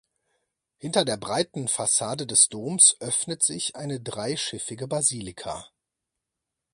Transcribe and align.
Hinter 0.79 1.05
der 1.05 1.17
breiten 1.17 1.67
Fassade 1.67 2.25
des 2.25 2.49
Doms 2.49 2.95
öffnet 3.01 3.43
sich 3.43 3.75
eine 3.75 3.99
dreischiffige 4.01 4.87
Basilika. 4.87 5.67